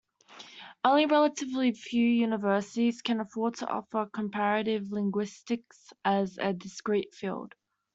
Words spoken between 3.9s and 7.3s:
Comparative linguistics as a discrete